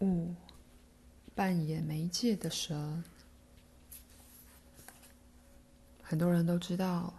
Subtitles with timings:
[0.00, 0.34] 五、
[1.34, 3.02] 扮演媒介的蛇。
[6.02, 7.12] 很多人都知道，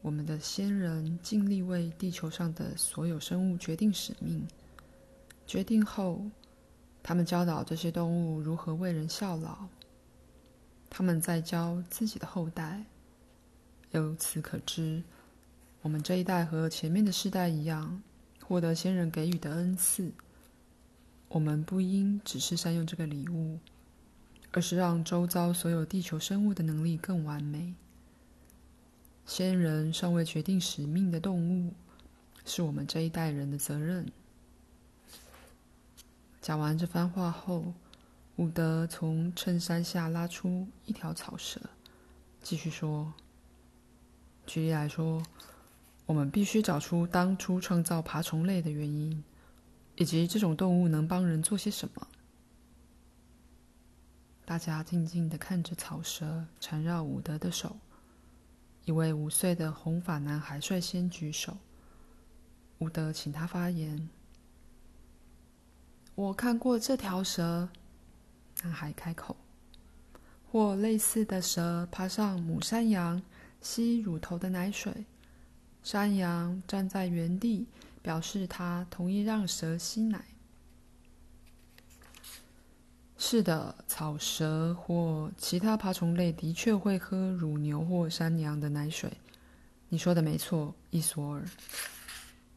[0.00, 4.46] 我们的先人尽力为地球上的所有生物决定使命。
[5.46, 6.22] 决定后，
[7.02, 9.58] 他们教导这些动物如何为人效劳。
[10.88, 12.84] 他们在教自己的后代。
[13.90, 15.02] 由此可知，
[15.82, 18.02] 我们这一代和前面的世代一样，
[18.42, 20.10] 获得先人给予的恩赐。
[21.32, 23.58] 我们不应只是善用这个礼物，
[24.50, 27.74] 而是让周遭所有地球生物的能力更完美。
[29.24, 31.72] 先人尚未决定使命的动物，
[32.44, 34.06] 是我们这一代人的责任。
[36.42, 37.72] 讲完这番话后，
[38.36, 41.58] 伍德从衬衫下拉出一条草蛇，
[42.42, 43.10] 继续说。
[44.44, 45.22] 举例来说，
[46.04, 49.24] 我们必须找出当初创造爬虫类的原因，
[50.02, 52.08] 以及这种动物能帮人做些什么。
[54.44, 57.76] 大家静静地看着草蛇缠绕伍德的手。
[58.84, 61.56] 一位五岁的红发男孩率先举手，
[62.78, 64.08] 伍德请他发言。
[66.16, 67.68] 我看过这条蛇，
[68.64, 69.36] 男孩开口，
[70.50, 73.22] 或类似的蛇爬上母山羊。
[73.60, 75.06] 吸乳头的奶水，
[75.84, 77.68] 山羊站在原地，
[78.02, 80.24] 表示他同意让蛇吸奶。
[83.16, 89.12] 是的，草蛇或其他爬虫类的确会喝乳牛或山羊的奶水。
[89.88, 91.44] 你说的没错，伊索尔。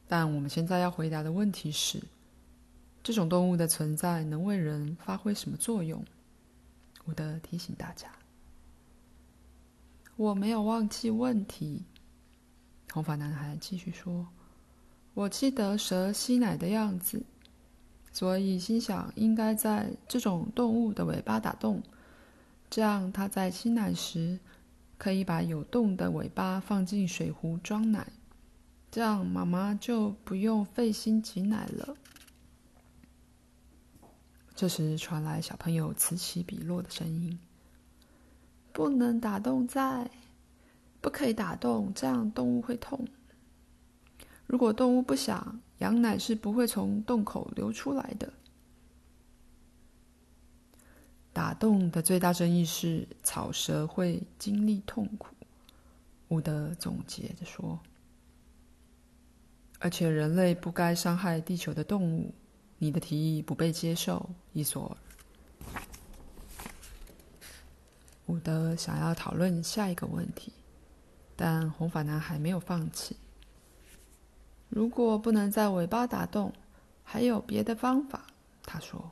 [0.07, 2.01] 但我们现在要回答的问题是：
[3.03, 6.03] 这种动物的存在能为人发挥什么作用？
[7.05, 8.11] 伍德提醒大家。
[10.15, 11.83] 我没有忘记问题，
[12.91, 14.27] 红发男孩继续说
[15.15, 17.23] ：“我记得蛇吸奶的样子，
[18.11, 21.81] 所以心想应该在这种动物的尾巴打洞，
[22.69, 24.37] 这样它在吸奶时
[24.97, 28.05] 可以把有洞的尾巴放进水壶装奶，
[28.91, 31.95] 这样妈妈就不用费心挤奶了。”
[34.53, 37.39] 这时传来小朋友此起彼落的声音。
[38.73, 40.11] 不能打洞在，
[40.99, 43.07] 不可以打洞，这样动物会痛。
[44.47, 48.31] 如果动物不想，羊奶是不会从洞口流出来的。
[51.33, 55.35] 打洞的最大争议是草蛇会经历痛苦，
[56.29, 57.79] 伍德总结着说。
[59.79, 62.33] 而且人类不该伤害地球的动物。
[62.77, 64.97] 你的提议不被接受，伊索尔。
[68.25, 70.51] 伍德想要讨论下一个问题，
[71.37, 73.15] 但红发男孩没有放弃。
[74.69, 76.51] 如果不能在尾巴打洞，
[77.03, 78.27] 还有别的方法。
[78.63, 79.11] 他说：“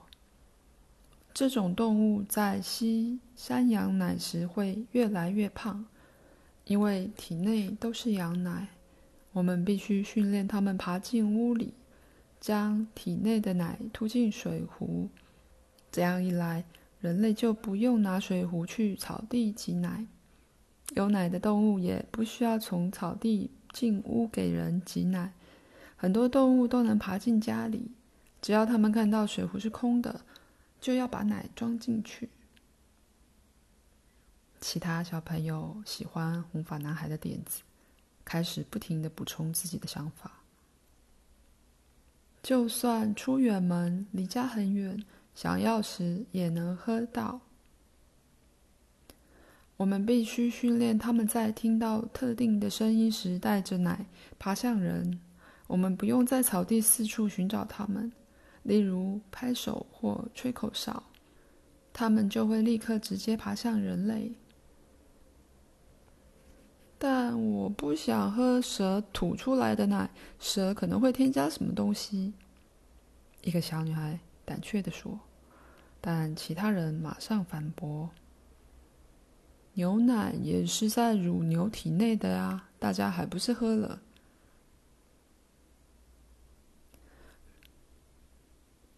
[1.33, 5.85] 这种动物在吸山羊奶时会越来越胖，
[6.65, 8.67] 因为体内都是羊奶。
[9.31, 11.73] 我们必须训练它们爬进屋里，
[12.39, 15.09] 将体内的奶吐进水壶。
[15.91, 16.63] 这样一来。”
[17.03, 20.07] 人类就不用拿水壶去草地挤奶，
[20.95, 25.33] 有奶的动物也不需要从草地进屋给人挤奶。
[26.03, 27.89] 很多动物都能爬进家里，
[28.41, 30.19] 只要他们看到水壶是空的，
[30.81, 32.27] 就要把奶装进去。
[34.59, 37.61] 其他小朋友喜欢红发男孩的点子，
[38.25, 40.41] 开始不停地补充自己的想法。
[42.41, 45.01] 就算出远门，离家很远。
[45.33, 47.39] 想要时也能喝到。
[49.77, 54.05] 我们必须训练他们在听到特定的声音时带着奶
[54.37, 55.21] 爬向人。
[55.73, 58.11] 我们不用在草地四处寻找他们，
[58.61, 61.01] 例如拍手或吹口哨，
[61.91, 64.31] 他们就会立刻直接爬向人类。
[66.99, 70.07] 但我不想喝蛇吐出来的奶，
[70.37, 72.31] 蛇可能会添加什么东西。
[73.41, 74.19] 一个小女孩。
[74.45, 75.19] 胆怯地说，
[75.99, 78.09] 但其他人马上反驳
[79.73, 84.01] ：“牛奶也是在乳牛体内的呀，大家还不是喝了？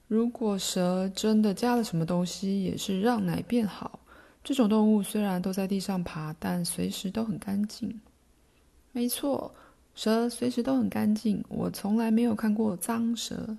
[0.07, 3.99] 如果蛇真的加了什么东西，也是让奶变好。
[4.43, 7.99] 这种动物虽然都在地上爬，但随时都很干净。
[8.91, 9.53] 没错，
[9.95, 13.57] 蛇随时都很干净，我从来没有看过脏蛇。”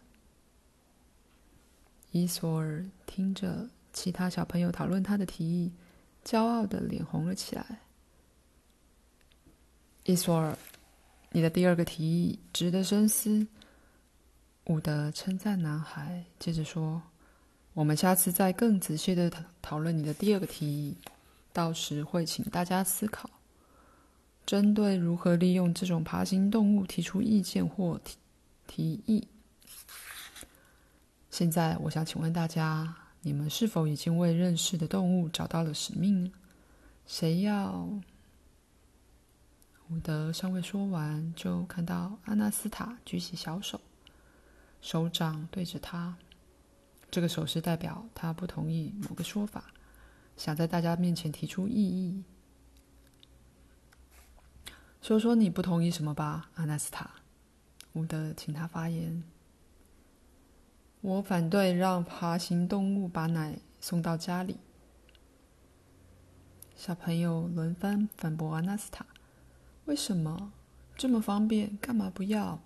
[2.12, 5.72] 伊索尔听着其他小朋友讨论他的提议，
[6.25, 7.81] 骄傲的脸红了起来。
[10.04, 10.56] 伊索尔，
[11.32, 13.44] 你的第二个提议值得深思。
[14.66, 17.00] 伍德称赞男孩，接着说
[17.72, 20.96] ：“我们下次再更仔细的讨讨论你的第二个提议，
[21.52, 23.30] 到时会请大家思考，
[24.44, 28.16] 针对如何利用这种爬行动物提出意见或提
[28.66, 29.28] 提议。
[31.30, 36.32] 现在，我想请问大家，你们是否已经为认识的动物找到了使命呢？
[37.06, 37.88] 谁要？
[39.88, 43.80] 伍德尚未说完，就看到阿纳斯塔举起小手，
[44.81, 46.17] 手掌对着他。
[47.11, 49.73] 这个手势代表他不同意某个说法，
[50.37, 52.23] 想在大家面前提出异议。
[55.00, 57.08] 说说你不同意什么吧，阿纳斯塔。
[57.93, 59.23] 伍德请他发言。
[61.00, 64.58] 我反对让爬行动物把奶送到家里。
[66.75, 69.06] 小朋友轮番反驳阿纳斯塔
[69.87, 70.52] ：“为什么
[70.96, 71.79] 这么方便？
[71.81, 72.61] 干嘛不要？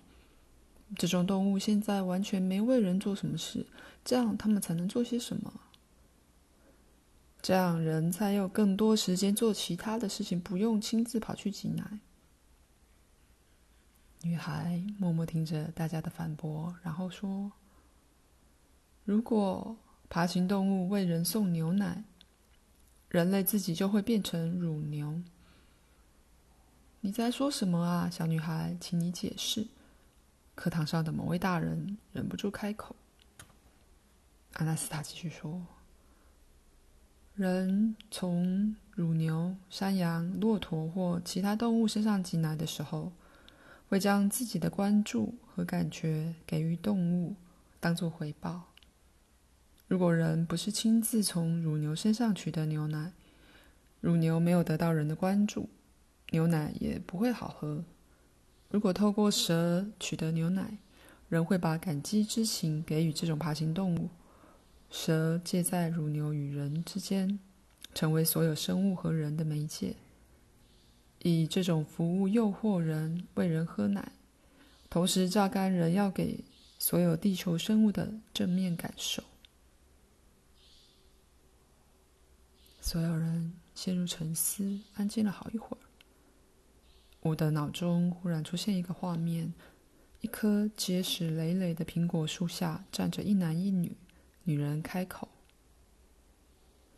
[0.97, 3.67] 这种动物现在完全没为人做什么事。”
[4.05, 5.53] 这样他们才能做些什么？
[7.43, 12.01] 这样人才有更多时间做其他的事情，不用亲自跑去挤奶。
[14.23, 17.51] 女孩默默听着大家的反驳，然后说
[19.05, 19.77] ：“如果
[20.11, 22.05] 爬行动物为人送牛奶，
[23.09, 25.23] 人类自己就会变成乳牛。”
[27.01, 28.77] 你在说什么啊，小女孩？
[28.79, 29.67] 请你解释。
[30.61, 32.95] 课堂上的某位大人忍不住开口。
[34.53, 35.63] 阿纳斯塔继续说
[37.35, 43.11] ：“人从乳牛、山羊、骆驼或其他动物身上挤奶的时候，
[43.89, 47.37] 会将自己的关注和感觉给予动物，
[47.81, 48.65] 当做回报。
[49.89, 53.15] 如果人不是亲自从乳牛身上取得牛奶，
[54.03, 55.71] 乳牛没有得到人的关注，
[56.33, 57.83] 牛奶也不会好喝。
[58.71, 60.79] 如果透过蛇取得牛奶，
[61.29, 64.09] 人会把感激之情给予这种爬行动物。”
[64.91, 67.39] 蛇介在乳牛与人之间，
[67.95, 69.95] 成为所有生物和人的媒介，
[71.23, 74.13] 以这种服务诱惑人喂人喝奶，
[74.89, 76.43] 同时榨干人要给
[76.79, 79.23] 所有地球生物的正面感受。
[82.81, 85.80] 所有人陷入沉思，安静了好一会儿。
[87.21, 89.53] 我的脑中忽然出现一个画面：
[90.21, 93.97] 一棵结实累累的苹果树下站着一男一女。
[94.45, 95.29] 女人开口：“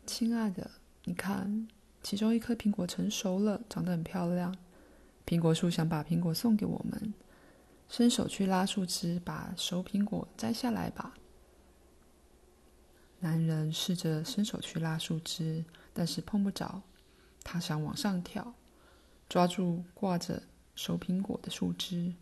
[0.07, 0.71] 亲爱的，
[1.03, 1.67] 你看，
[2.01, 4.55] 其中一颗苹果成熟了，长得很漂亮。
[5.25, 7.13] 苹果树想把苹果送给我们，
[7.89, 11.13] 伸手去拉树枝，把熟苹果摘下来吧。”
[13.19, 16.81] 男人试着伸手去拉树枝，但是碰不着。
[17.43, 18.53] 他想往上跳，
[19.33, 20.43] 抓住挂着
[20.75, 22.13] 熟苹果的树枝，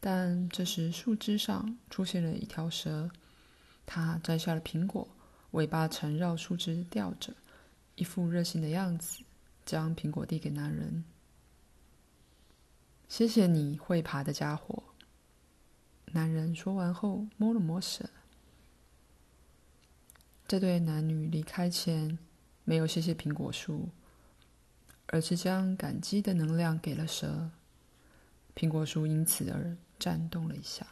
[0.00, 3.08] 但这时树枝上出现了一条蛇。
[3.86, 5.06] 他摘下了苹果，
[5.52, 7.32] 尾巴缠绕树枝吊着，
[7.94, 9.22] 一副热心的样子，
[9.64, 11.04] 将苹果递给男人。
[13.08, 14.82] 谢谢你，会爬的家伙。
[16.06, 18.04] 男人说完后摸了摸蛇。
[20.48, 22.18] 这对男女离开前
[22.64, 23.90] 没有谢谢苹果树，
[25.06, 27.50] 而是将感激的能量给了蛇。
[28.54, 30.86] 苹果树因此而颤动了一下。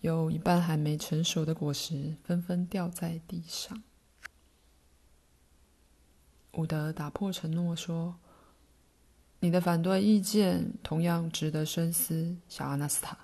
[0.00, 3.82] 有一半还没成熟的果实纷纷掉在地上。
[6.52, 8.18] 伍德打破承诺说
[9.40, 13.16] ：“你的反对意见同样值得深思，小阿纳斯塔。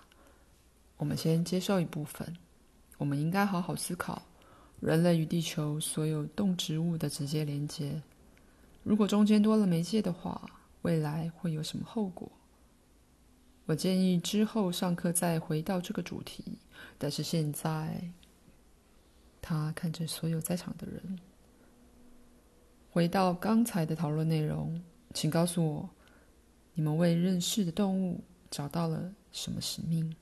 [0.98, 2.36] 我们先接受一部分。
[2.98, 4.22] 我们应该好好思考
[4.80, 8.00] 人类与地球所有动植物的直接连接。
[8.82, 10.48] 如果中间多了媒介的话，
[10.82, 12.30] 未来会有什么后果？”
[13.66, 16.44] 我建议之后上课再回到这个主题，
[16.98, 18.00] 但是现在，
[19.42, 21.18] 他看着所有在场的人，
[22.90, 24.80] 回到刚才的讨论内容，
[25.14, 25.90] 请告诉我，
[26.74, 30.14] 你们为认识的动物找到了什么使命？